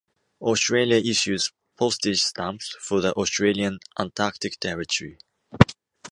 [0.41, 5.19] Australia issues postage stamps for the Australian Antarctic Territory.